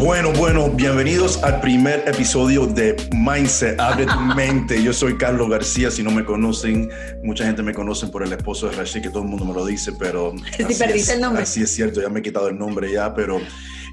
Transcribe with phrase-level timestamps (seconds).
[0.00, 4.82] Bueno, bueno, bienvenidos al primer episodio de Mindset, Abre tu mente.
[4.82, 6.90] Yo soy Carlos García, si no me conocen,
[7.22, 9.66] mucha gente me conoce por el esposo de Rashid, que todo el mundo me lo
[9.66, 10.32] dice, pero...
[10.56, 11.42] Si perdiste es, el nombre.
[11.42, 13.42] Así es cierto, ya me he quitado el nombre ya, pero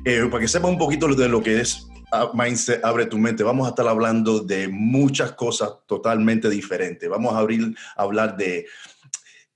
[0.05, 3.43] eh, para que sepan un poquito de lo que es ah, Mindset, Abre tu mente,
[3.43, 7.09] vamos a estar hablando de muchas cosas totalmente diferentes.
[7.09, 8.65] Vamos a abrir, a hablar de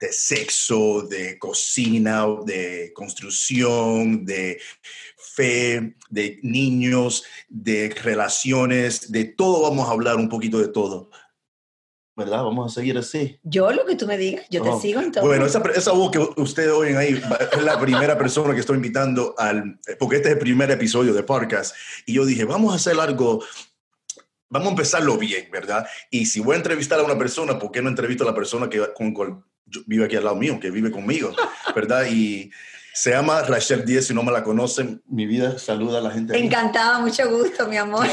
[0.01, 4.59] de sexo, de cocina, de construcción, de
[5.33, 11.09] fe, de niños, de relaciones, de todo vamos a hablar un poquito de todo.
[12.15, 12.43] ¿Verdad?
[12.43, 13.39] Vamos a seguir así.
[13.41, 15.25] Yo lo que tú me digas, yo Oh, te sigo en todo.
[15.25, 17.19] Bueno, esa, esa voz que ustedes oyen ahí
[17.53, 21.23] es la primera persona que estoy invitando al, porque este es el primer episodio de
[21.23, 21.73] podcast,
[22.05, 23.43] y yo dije, vamos a hacer algo,
[24.49, 25.87] vamos a empezarlo bien, ¿verdad?
[26.11, 28.69] Y si voy a entrevistar a una persona, ¿por qué no entrevisto a la persona
[28.69, 29.45] que con,
[29.85, 31.33] vive aquí al lado mío, que vive conmigo,
[31.73, 32.05] ¿verdad?
[32.11, 32.51] Y
[32.93, 36.37] se llama Rachel Díez, si no me la conocen, mi vida, saluda a la gente.
[36.37, 38.05] Encantada, mucho gusto, mi amor.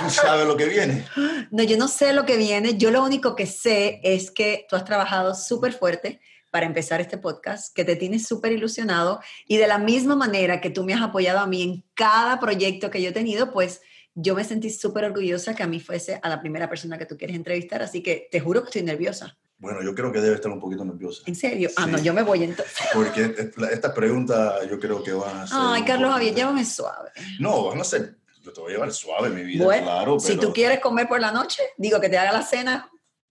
[0.00, 1.04] Tú sabes lo que viene.
[1.50, 2.76] No, yo no sé lo que viene.
[2.76, 7.18] Yo lo único que sé es que tú has trabajado súper fuerte para empezar este
[7.18, 11.02] podcast, que te tienes súper ilusionado y de la misma manera que tú me has
[11.02, 13.80] apoyado a mí en cada proyecto que yo he tenido, pues
[14.14, 17.16] yo me sentí súper orgullosa que a mí fuese a la primera persona que tú
[17.16, 19.38] quieres entrevistar, así que te juro que estoy nerviosa.
[19.58, 21.22] Bueno, yo creo que debe estar un poquito nerviosa.
[21.26, 21.70] ¿En serio?
[21.76, 21.90] Ah, Sí.
[21.92, 22.74] no, yo me voy entonces.
[22.92, 25.56] Porque esta- estas preguntas yo creo que van a ser...
[25.60, 27.10] Ay, Carlos Javier, llévame suave.
[27.40, 28.16] No, van a ser...
[28.42, 30.20] Yo te voy a llevar suave, mi vida, Bueno, claro.
[30.20, 32.88] si pero- tú quieres comer por la noche, digo que te haga la cena.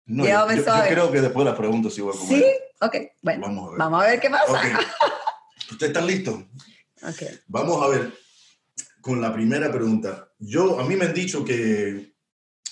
[0.08, 0.90] No, yo, llévame yo- yo suave.
[0.90, 2.38] creo que después de las preguntas sí voy a comer.
[2.40, 2.46] ¿Sí?
[2.82, 3.80] Ok, bueno, Vamos a ver.
[3.80, 4.52] vamos a ver qué pasa.
[4.52, 4.60] Ok.
[5.72, 6.36] ¿Ustedes están listos?
[7.04, 7.22] Ok.
[7.48, 8.12] Vamos a ver
[9.00, 10.28] con la primera pregunta.
[10.40, 12.14] Yo, a mí me han dicho que...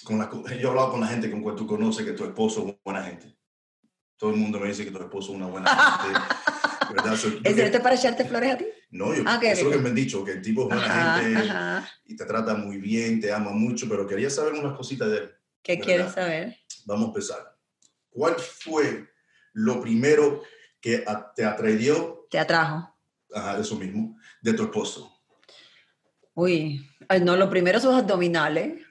[0.04, 2.68] Con la, yo he hablado con la gente con cual tú conoces que tu esposo
[2.68, 3.38] es buena gente.
[4.24, 6.18] Todo el mundo me dice que tu esposo es una buena gente.
[6.94, 7.18] ¿Verdad?
[7.18, 8.66] So, yo ¿Es cierto para echarte flores a ti?
[8.92, 10.68] No, yo, Ah, ok, eso es lo que me han dicho, que el tipo es
[10.70, 11.90] buena Ajá, gente ajá.
[12.06, 15.32] y te trata muy bien, te ama mucho, pero quería saber unas cositas de él.
[15.62, 15.86] ¿Qué ¿Verdad?
[15.86, 16.58] quieres saber?
[16.86, 17.58] Vamos a empezar.
[18.12, 19.10] ¿Cuál fue
[19.52, 20.42] lo primero
[20.80, 21.04] que
[21.36, 22.96] te atrayó, Te atrajo.
[23.36, 25.12] ajá, eso mismo, de tu esposo?
[26.34, 28.82] Uy, ay, no, lo primero son los abdominales.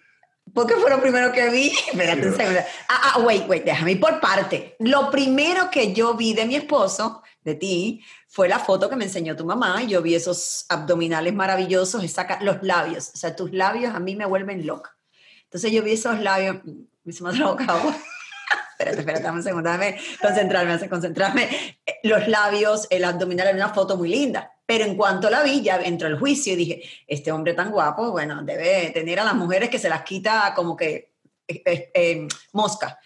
[0.54, 1.68] Porque fue lo primero que vi.
[1.68, 2.60] Espérate un segundo.
[2.88, 4.76] Ah, ah, wait, wait, déjame ir por parte.
[4.80, 9.04] Lo primero que yo vi de mi esposo, de ti, fue la foto que me
[9.04, 9.82] enseñó tu mamá.
[9.82, 13.10] Yo vi esos abdominales maravillosos, esa los labios.
[13.14, 14.96] O sea, tus labios a mí me vuelven loca.
[15.44, 16.56] Entonces yo vi esos labios,
[17.04, 17.96] me se me la boca agua.
[18.72, 21.44] espérate, espérate, dame un segundo, déjame concentrarme, hace concentrarme.
[21.86, 24.52] Eh, Los labios, el abdominal era una foto muy linda.
[24.72, 28.10] Pero en cuanto la vi, ya entró el juicio y dije, este hombre tan guapo,
[28.10, 31.12] bueno, debe tener a las mujeres que se las quita como que
[31.46, 32.98] eh, eh, eh, mosca.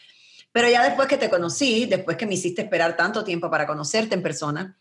[0.52, 4.14] Pero ya después que te conocí, después que me hiciste esperar tanto tiempo para conocerte
[4.14, 4.78] en persona,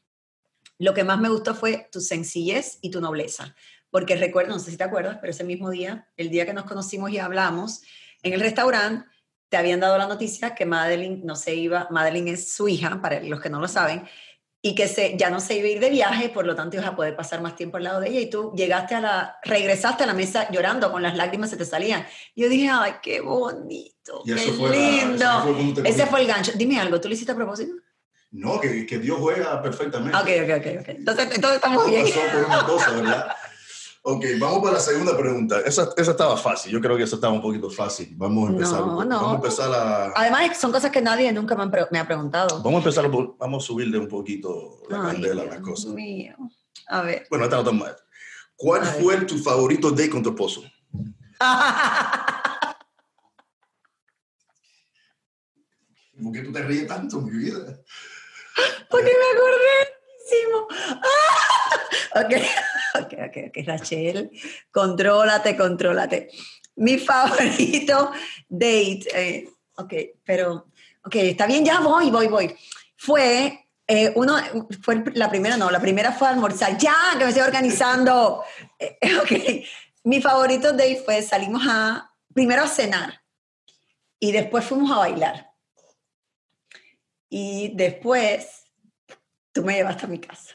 [0.78, 3.56] lo que más me gustó fue tu sencillez y tu nobleza.
[3.90, 6.66] Porque recuerdo, no sé si te acuerdas, pero ese mismo día, el día que nos
[6.66, 7.82] conocimos y hablamos,
[8.22, 9.10] en el restaurante
[9.50, 13.22] te habían dado la noticia que Madeline no se iba, Madeline es su hija, para
[13.22, 14.04] los que no lo saben,
[14.68, 16.88] y que se, ya no se iba a ir de viaje, por lo tanto ibas
[16.88, 20.04] a poder pasar más tiempo al lado de ella, y tú llegaste a la, regresaste
[20.06, 22.04] a la mesa llorando, con las lágrimas se te salían.
[22.36, 25.24] Yo dije, ay, qué bonito, Y qué la- lindo.
[25.24, 26.52] eso fue Ese fue el gancho.
[26.56, 27.74] Dime algo, ¿tú lo hiciste a propósito?
[28.32, 30.18] No, que, que Dios juega perfectamente.
[30.18, 30.82] Ok, ok, ok.
[30.82, 30.90] ok.
[30.90, 32.02] Entonces, entonces estamos bien.
[32.04, 33.36] pasó por una cosa, ¿verdad?
[34.08, 35.62] Ok, vamos para la segunda pregunta.
[35.62, 36.72] Esa, esa estaba fácil.
[36.72, 38.14] Yo creo que esa estaba un poquito fácil.
[38.16, 38.82] Vamos a empezar.
[38.82, 39.16] No, no.
[39.16, 40.12] Vamos a empezar a...
[40.16, 42.58] Además, son cosas que nadie nunca me, han pre- me ha preguntado.
[42.62, 45.92] Vamos a empezar, por- vamos a subirle un poquito la Ay, candela a las cosas.
[45.94, 46.36] mío.
[46.88, 47.26] A ver.
[47.32, 47.96] Bueno, esta no tan mal.
[48.56, 50.62] ¿Cuál fue tu favorito date con tu esposo?
[56.24, 57.58] ¿Por qué tú te ríes tanto, mi vida?
[58.90, 60.68] Porque me acordé muchísimo.
[62.16, 62.34] ok,
[63.02, 63.66] ok, ok, ok.
[63.66, 64.32] Rachel,
[64.72, 66.30] contrólate, contrólate.
[66.78, 68.12] Mi favorito
[68.48, 69.94] date, eh, ok,
[70.24, 70.68] pero,
[71.04, 72.56] ok, está bien, ya voy, voy, voy.
[72.96, 74.36] Fue, eh, uno,
[74.82, 76.78] fue la primera, no, la primera fue almorzar.
[76.78, 78.44] Ya, que me estoy organizando.
[78.80, 79.32] Eh, ok,
[80.06, 83.22] mi favorito date fue, salimos a, primero a cenar
[84.20, 85.52] y después fuimos a bailar.
[87.30, 88.66] Y después
[89.52, 90.55] tú me llevaste a mi casa.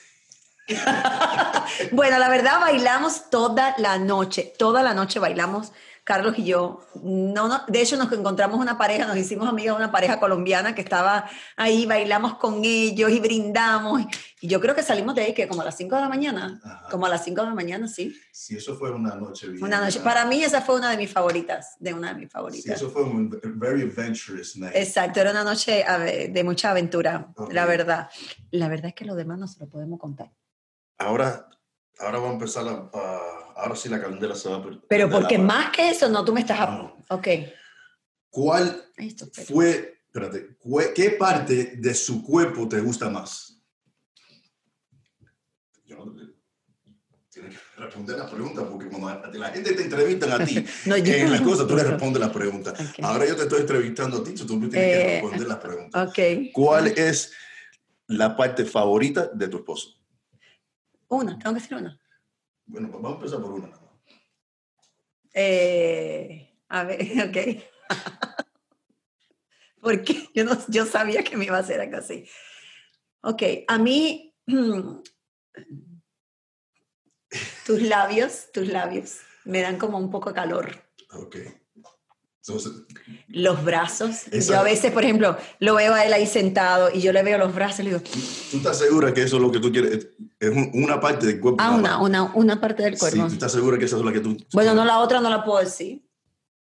[1.91, 5.71] bueno, la verdad bailamos toda la noche, toda la noche bailamos
[6.03, 9.83] Carlos y yo, no, no, de hecho nos encontramos una pareja, nos hicimos amigas de
[9.83, 14.01] una pareja colombiana que estaba ahí, bailamos con ellos y brindamos.
[14.41, 16.59] Y yo creo que salimos de ahí que como a las 5 de la mañana,
[16.63, 16.87] Ajá.
[16.89, 18.19] como a las 5 de la mañana, sí.
[18.31, 19.63] Sí, eso fue una noche bien.
[19.63, 19.99] Una noche.
[19.99, 22.75] Para mí esa fue una de mis favoritas, de una de mis Sí, favoritas.
[22.77, 24.75] eso fue un very adventurous night.
[24.75, 25.85] Exacto, era una noche
[26.31, 28.09] de mucha aventura, la verdad.
[28.49, 30.31] La verdad es que lo demás no se lo podemos contar.
[31.05, 31.47] Ahora,
[31.99, 35.07] Ahora va a empezar a, a- ahora sí la candela se va a per- Pero
[35.07, 36.67] porque la- más que eso, no, tú me estás...
[36.67, 36.97] No.
[37.09, 37.27] Ok.
[38.31, 40.57] ¿Cuál esto, fue, espérate,
[40.95, 43.61] qué parte de su cuerpo te gusta más?
[45.85, 46.15] Yo no-
[47.29, 50.97] Tienes que responder la pregunta porque cuando la- la gente te entrevistan a ti No,
[50.97, 52.73] yo- en las cosas, tú le respondes las preguntas.
[52.79, 53.03] Ok.
[53.03, 56.09] Ahora yo te estoy entrevistando a ti, tú me tienes que Eh, responder las preguntas.
[56.09, 56.19] Ok.
[56.51, 57.31] ¿Cuál es
[58.07, 60.00] la parte favorita de tu esposo?
[61.11, 61.99] Una, tengo que decir una.
[62.65, 63.69] Bueno, pues vamos a empezar por una.
[65.33, 67.37] Eh, a ver, ok.
[69.81, 72.29] Porque yo, no, yo sabía que me iba a hacer algo así.
[73.23, 74.33] Ok, a mí,
[77.65, 80.81] tus labios, tus labios, me dan como un poco de calor.
[81.11, 81.35] Ok.
[83.27, 84.27] Los brazos.
[84.31, 87.21] Esa- Yo a veces, por ejemplo, lo veo a él ahí sentado y yo le
[87.23, 88.01] veo los brazos y le digo,
[88.51, 90.07] ¿tú estás segura que eso es lo que tú quieres?
[90.39, 91.57] Es un- una parte del cuerpo.
[91.61, 93.27] ah, una, una, una parte del Sí, cuerpo.
[93.27, 94.35] ¿tú estás segura que esa es la que tú...
[94.53, 96.03] Bueno, no, la otra no la puedo decir.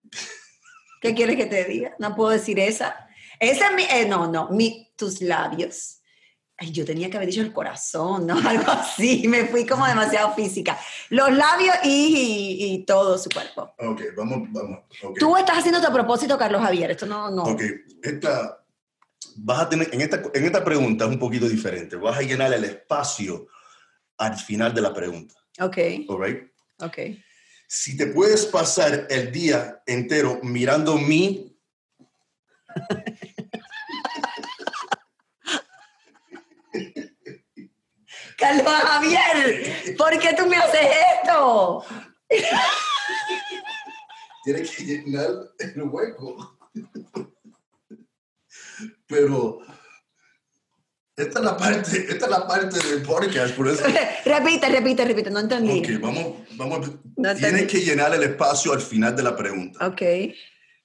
[1.02, 1.96] ¿Qué quieres que te diga?
[2.00, 2.96] No puedo decir esa.
[3.40, 6.00] Esa es mi, eh, no, no, mi, tus labios.
[6.58, 8.38] Ay, yo tenía que haber dicho el corazón, ¿no?
[8.48, 10.80] Algo así, me fui como demasiado física.
[11.10, 13.74] Los labios y, y- y todo su cuerpo.
[13.80, 14.80] Ok, vamos, vamos.
[15.04, 15.18] ok.
[15.18, 17.44] Tú estás haciendo tu propósito, Carlos Javier, esto no, no.
[17.44, 17.62] Ok,
[18.04, 18.64] esta,
[19.38, 21.96] vas a tener, en esta, en esta pregunta es un poquito diferente.
[21.96, 23.48] Vas a llenar el espacio
[24.20, 25.78] al final de la pregunta, Ok,
[26.08, 26.52] all right?
[26.80, 26.98] ok.
[27.68, 31.58] Si te puedes pasar el día entero mirando mi...
[38.44, 40.82] Carlos Javier, ¿por qué tú me haces
[41.24, 41.86] esto?
[44.44, 45.30] Tienes que llenar
[45.60, 46.60] el hueco.
[49.08, 49.60] Pero
[51.16, 53.86] esta es la parte, esta es la parte del podcast, por eso...
[54.26, 55.80] repite, repite, repite, no entendí.
[55.80, 56.92] Ok, vamos, vamos.
[57.16, 57.36] No.
[57.36, 59.88] Tienes que llenar el espacio al final de la pregunta.
[59.88, 60.02] Ok.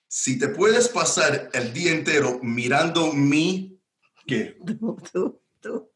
[0.06, 3.80] Si te puedes pasar el día entero mirando mi...
[4.26, 4.58] ¿Qué?
[4.64, 5.90] Tú, tú, tú.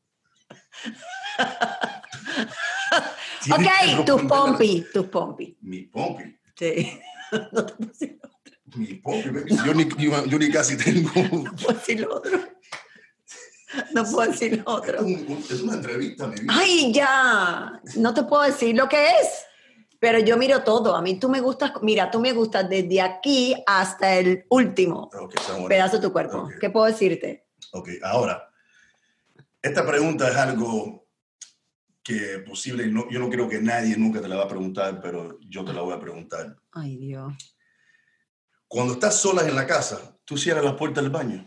[3.44, 5.56] Que Ok, tus pompi, tus pompi.
[5.62, 6.38] Mi pompi.
[6.58, 7.00] Sí.
[7.52, 8.18] No te puedo decir,
[8.74, 9.28] Mi pompi.
[9.64, 11.10] Yo ni, yo, yo ni casi tengo...
[11.44, 12.40] no puedo decir lo otro.
[13.94, 14.96] No puedo decir lo otro.
[14.98, 16.52] Es, un- es una entrevista, mi vida.
[16.54, 17.80] Ay, ya.
[17.96, 19.46] No te puedo decir lo que es.
[19.98, 20.94] Pero yo miro todo.
[20.94, 25.08] A mí tú me gustas, mira, tú me gustas desde aquí hasta el último
[25.68, 26.50] pedazo de tu cuerpo.
[26.60, 27.46] ¿Qué puedo decirte?
[27.72, 28.51] Ok, ahora,
[29.62, 31.06] esta pregunta es algo
[32.02, 35.38] que posible, no, yo no creo que nadie nunca te la va a preguntar, pero
[35.48, 36.56] yo te la voy a preguntar.
[36.72, 37.32] Ay, Dios.
[38.66, 41.46] Cuando estás sola en la casa, tú cierras las puertas del baño.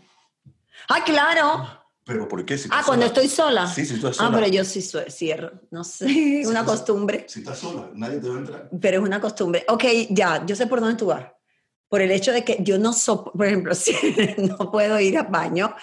[0.88, 1.82] Ah, claro.
[2.04, 2.56] ¿Pero por qué?
[2.56, 3.14] Si Ah, cuando sola?
[3.22, 3.66] estoy sola.
[3.66, 4.36] Sí, si estás Ah, sola.
[4.38, 4.80] pero yo sí
[5.10, 5.50] cierro.
[5.72, 6.06] No sé,
[6.46, 6.66] una sí.
[6.66, 7.26] costumbre.
[7.28, 8.70] Si estás sola, nadie te va a entrar.
[8.80, 9.64] Pero es una costumbre.
[9.68, 11.26] Ok, ya, yo sé por dónde tú vas.
[11.88, 13.92] Por el hecho de que yo no soy, por ejemplo, si
[14.38, 15.74] no puedo ir al baño,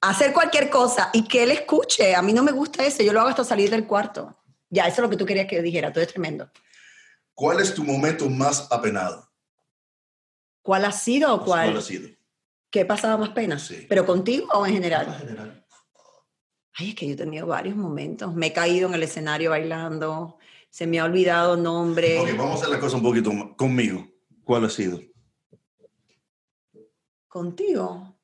[0.00, 2.14] hacer cualquier cosa y que él escuche.
[2.14, 4.36] A mí no me gusta eso, yo lo hago hasta salir del cuarto.
[4.70, 6.50] Ya, eso es lo que tú querías que yo dijera, tú eres tremendo.
[7.34, 9.28] ¿Cuál es tu momento más apenado?
[10.62, 11.76] ¿Cuál ha sido o cuál?
[11.76, 12.08] ha sido?
[12.70, 13.58] ¿Qué pasaba más pena?
[13.58, 13.86] Sí.
[13.88, 15.16] ¿Pero contigo o en En general?
[15.18, 15.66] general.
[16.74, 18.34] Ay, es que yo he tenido varios momentos.
[18.34, 20.38] Me he caído en el escenario bailando,
[20.68, 22.20] se me ha olvidado nombre.
[22.20, 23.30] Ok, vamos a hacer la cosa un poquito.
[23.56, 24.06] Conmigo.
[24.44, 25.00] ¿Cuál ha sido?
[27.26, 28.17] ¿Contigo?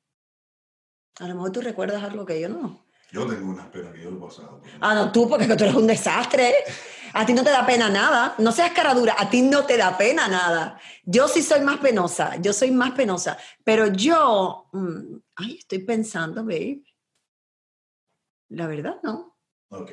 [1.19, 2.85] A lo mejor tú recuerdas algo que yo no.
[3.11, 4.61] Yo tengo una pena que yo lo he pasado.
[4.81, 6.53] Ah, no, tú, porque tú eres un desastre.
[7.13, 8.35] A ti no te da pena nada.
[8.39, 10.79] No seas cara dura, a ti no te da pena nada.
[11.05, 13.37] Yo sí soy más penosa, yo soy más penosa.
[13.63, 16.83] Pero yo, mm, ay, estoy pensando, babe.
[18.49, 19.37] La verdad, no.
[19.69, 19.91] Ok,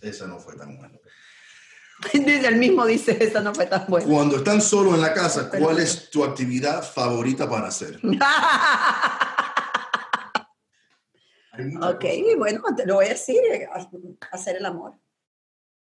[0.00, 0.96] esa no fue tan buena.
[2.12, 4.06] Dice, el mismo dice, esa no fue tan buena.
[4.06, 8.00] Cuando están solo en la casa, ¿cuál es tu actividad favorita para hacer?
[11.82, 12.36] Ok, cosas.
[12.38, 13.68] bueno, te lo voy a decir, eh,
[14.32, 14.94] hacer el amor.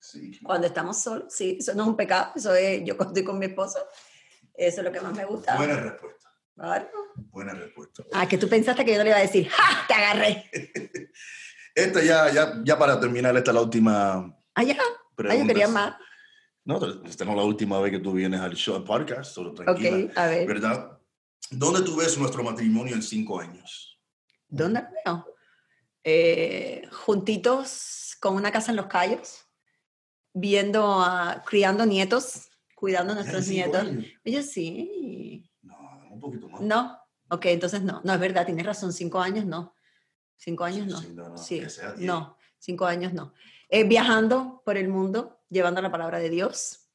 [0.00, 0.38] Sí.
[0.42, 3.46] Cuando estamos solos, sí, eso no es un pecado, eso es, yo estoy con mi
[3.46, 3.78] esposo,
[4.54, 5.56] eso es lo que más me gusta.
[5.56, 6.28] Buena respuesta.
[6.54, 6.88] Claro.
[7.16, 8.04] Buena respuesta.
[8.12, 9.86] Ah, que tú pensaste que yo no le iba a decir, ¡ja!
[9.88, 10.50] Te agarré.
[11.74, 14.76] Esta ya, ya, ya para terminar, esta es la última Ah, ya.
[15.14, 15.34] pregunta.
[15.40, 15.94] Ah, yo quería más.
[16.64, 19.54] No, esta no es la última vez que tú vienes al show, al podcast, solo
[19.54, 19.96] tranquila.
[20.10, 20.46] Ok, a ver.
[20.48, 20.98] ¿Verdad?
[21.50, 23.98] ¿Dónde tú ves nuestro matrimonio en cinco años?
[24.48, 25.34] ¿Dónde lo veo?
[26.10, 29.44] Eh, juntitos con una casa en Los Cayos,
[30.32, 33.82] viendo, a- criando nietos, cuidando a ¿Ya en nuestros nietos.
[33.82, 34.04] años?
[34.24, 35.50] Oye, sí.
[35.60, 35.76] No,
[36.10, 36.62] un poquito más.
[36.62, 36.98] No.
[37.28, 38.00] Ok, entonces no.
[38.04, 38.90] No, es verdad, tienes razón.
[38.94, 39.74] Cinco años no.
[40.36, 40.98] Cinco años no.
[40.98, 42.38] Sí, no, no, Sí, sea no.
[42.58, 43.34] Cinco años no.
[43.68, 46.88] Eh, viajando por el mundo, llevando la palabra de Dios,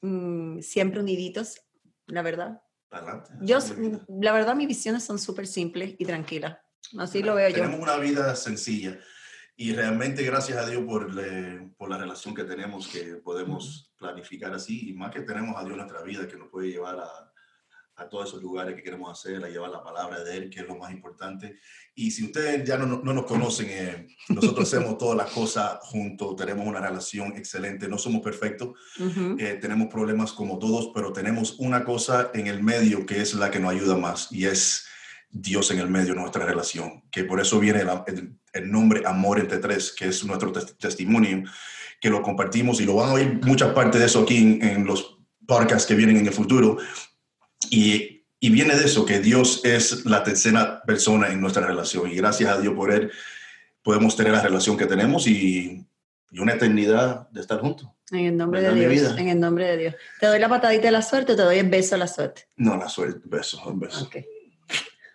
[0.00, 1.60] mm, siempre uniditos,
[2.06, 2.62] la verdad.
[2.90, 3.30] Adelante.
[3.42, 3.58] Yo,
[4.08, 6.58] la verdad, mis visiones son súper simples y tranquilas.
[6.98, 7.54] Así lo veo yo.
[7.54, 8.98] Tenemos una vida sencilla
[9.56, 14.52] y realmente gracias a Dios por, le- por la relación que tenemos, que podemos planificar
[14.54, 17.32] así y más que tenemos a Dios en nuestra vida que nos puede llevar a,
[17.96, 20.66] a todos esos lugares que queremos hacer, a llevar la palabra de Él, que es
[20.66, 21.58] lo más importante.
[21.94, 26.34] Y si ustedes ya no, no nos conocen, eh, nosotros hacemos todas las cosas juntos,
[26.36, 29.36] tenemos una relación excelente, no somos perfectos, Ujú.
[29.38, 33.50] eh, tenemos problemas como todos, pero tenemos una cosa en el medio que es la
[33.50, 34.86] que nos ayuda más y es
[35.30, 39.02] Dios en el medio de nuestra relación, que por eso viene el, el- el nombre
[39.06, 41.44] Amor entre tres, que es nuestro tes- testimonio,
[42.00, 44.84] que lo compartimos y lo van a oír muchas partes de eso aquí en, en
[44.86, 46.78] los podcasts que vienen en el futuro.
[47.70, 52.16] Y, y viene de eso, que Dios es la tercera persona en nuestra relación y
[52.16, 53.10] gracias a Dios por Él
[53.82, 55.86] podemos tener la relación que tenemos y,
[56.32, 57.88] y una eternidad de estar juntos.
[58.10, 59.16] En el nombre de ¿Verdad, mi Dios.
[59.18, 59.94] En el nombre de Dios.
[60.18, 62.48] Te doy la patadita de la suerte o te doy el beso de la suerte.
[62.56, 64.04] No, la suerte, besos, un beso.
[64.06, 64.16] Ok.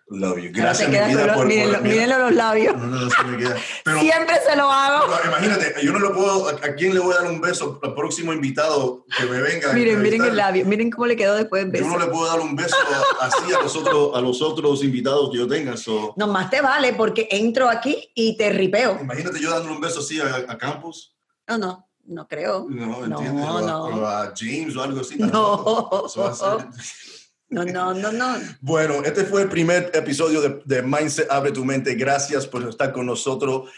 [0.07, 0.51] Love you.
[0.53, 2.77] Gracias, mi vida, por, mírenlo, por- mírenlo los labios.
[2.77, 3.55] no, no, no se me queda.
[3.83, 5.11] Pero, Siempre se lo hago.
[5.25, 8.31] imagínate, yo no le puedo, ¿a, quién le voy a dar un beso al próximo
[8.31, 9.73] invitado que me venga?
[9.73, 10.63] Miren, miren el labio.
[10.67, 12.05] Miren cómo le quedó después del Yo no beso.
[12.05, 12.75] le puedo dar un beso
[13.19, 15.75] así a los otros, a los otros invitados que yo tenga.
[15.75, 18.99] so, No más te vale porque entro aquí y te ripeo.
[19.01, 21.15] imagínate yo dándole un beso así a, a Campos.
[21.47, 22.67] No, no, no creo.
[22.69, 23.43] No, No, ¿entiendes?
[23.43, 23.83] O a- no.
[23.85, 25.15] o a James o algo así.
[25.17, 26.03] No.
[26.05, 26.67] Eso va a ser-
[27.49, 28.37] No, no, no, no.
[28.61, 31.93] Bueno, este fue el primer episodio de, de Mindset Abre tu Mente.
[31.95, 33.69] Gracias por estar con nosotros.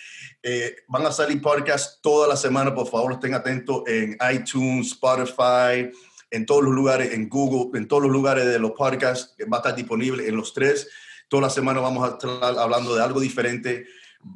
[0.42, 2.74] Eh, van a salir podcasts toda la semana.
[2.74, 5.92] Por favor, estén atentos en iTunes, Spotify,
[6.32, 9.36] en todos los lugares, en Google, en todos los lugares de los podcasts.
[9.52, 10.88] Va a estar disponible en los tres.
[11.28, 13.86] Toda la semana vamos a estar hablando de algo diferente.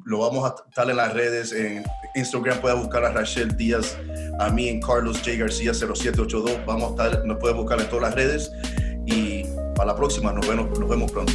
[0.03, 1.53] Lo vamos a estar en las redes.
[1.53, 1.83] En
[2.15, 3.97] Instagram puedes buscar a Rachel Díaz,
[4.39, 5.37] a mí en Carlos J.
[5.37, 6.65] García 0782.
[6.65, 8.51] Vamos a estar, nos puedes buscar en todas las redes.
[9.05, 11.33] Y para la próxima, nos vemos, nos vemos pronto.